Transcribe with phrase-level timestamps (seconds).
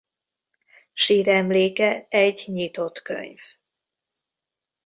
[0.93, 3.39] Síremléke egy nyitott könyv.